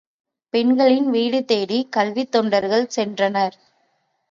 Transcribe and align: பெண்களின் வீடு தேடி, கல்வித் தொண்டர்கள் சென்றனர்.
பெண்களின் 0.53 1.09
வீடு 1.09 1.45
தேடி, 1.45 1.87
கல்வித் 1.89 2.31
தொண்டர்கள் 2.31 2.87
சென்றனர். 2.95 3.55